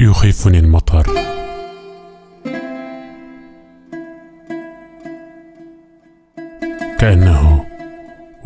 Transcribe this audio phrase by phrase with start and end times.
[0.00, 1.06] يخيفني المطر.
[6.98, 7.64] كأنه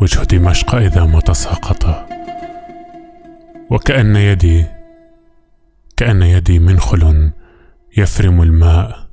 [0.01, 2.07] وجه دمشق إذا ما تساقط.
[3.69, 4.65] وكأن يدي
[5.97, 7.31] كأن يدي منخل
[7.97, 9.07] يفرم الماء.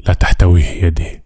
[0.00, 1.22] لا تحتويه يدي.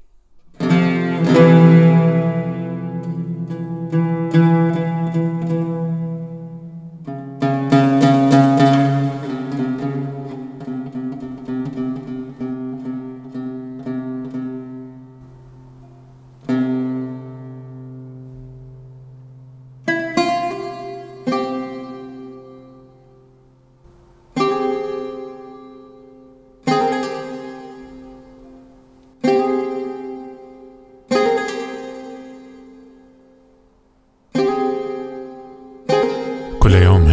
[36.72, 37.08] كل يوم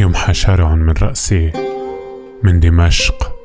[0.00, 1.52] يمحى شارع من رأسي
[2.42, 3.36] من دمشق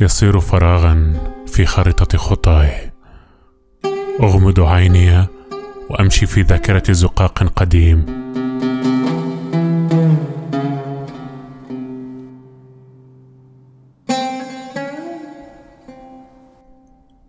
[0.00, 1.12] يصير فراغا
[1.46, 2.92] في خارطة خطاي.
[4.20, 5.26] أغمض عيني
[5.90, 8.06] وأمشي في ذاكرة زقاق قديم.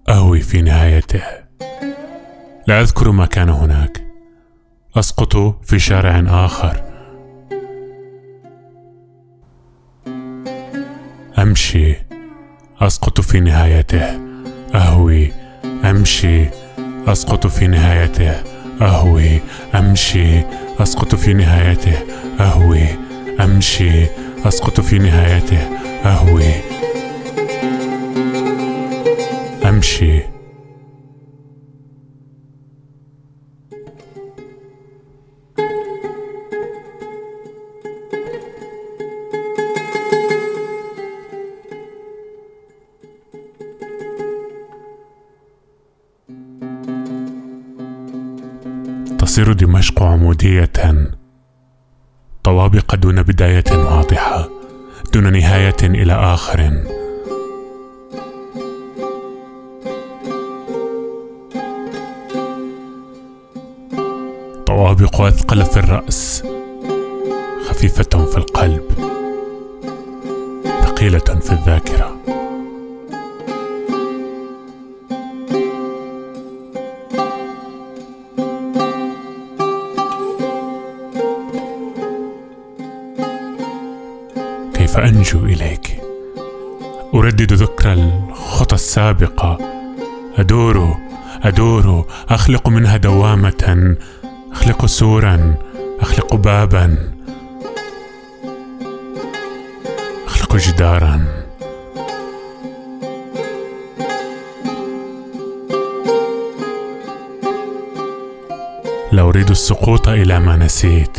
[0.10, 1.24] أهوي في نهايته.
[2.68, 4.09] لا أذكر ما كان هناك.
[5.00, 6.84] أسقط في شارع آخر.
[11.40, 11.96] أمشي.
[12.82, 14.20] أسقط في نهايته.
[14.76, 15.32] أهوي.
[15.86, 16.46] أمشي.
[17.08, 18.32] أسقط في نهايته.
[18.82, 19.40] أهوي.
[19.76, 20.42] أمشي.
[20.80, 21.98] أسقط في نهايته.
[22.40, 22.86] أهوي.
[23.40, 24.06] أمشي.
[24.48, 25.62] أسقط في نهايته.
[26.06, 26.54] أهوي.
[29.70, 30.39] أمشي.
[49.30, 50.72] تصير دمشق عمودية.
[52.44, 54.50] طوابق دون بداية واضحة
[55.14, 56.84] دون نهاية إلى آخر.
[64.66, 66.44] طوابق أثقل في الرأس
[67.70, 68.84] خفيفة في القلب
[70.82, 72.39] ثقيلة في الذاكرة.
[85.00, 86.02] كيف أنجو إليك.
[87.14, 89.58] أردد ذكرى الخطى السابقة.
[90.38, 90.98] أدور
[91.44, 92.06] أدور.
[92.30, 93.96] أخلق منها دوامة.
[94.52, 95.56] أخلق سورا.
[96.00, 96.98] أخلق بابا.
[100.28, 101.26] أخلق جدارا.
[109.12, 111.18] لا أريد السقوط إلى ما نسيت.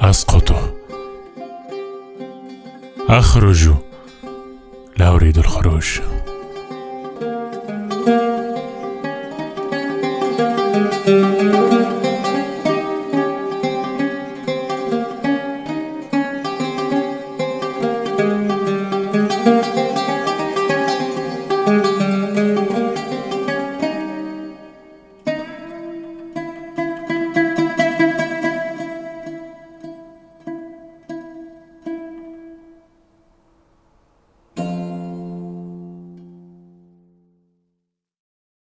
[0.00, 0.75] أسقط.
[3.08, 3.70] أخرج.
[4.96, 6.00] لا أريد الخروج.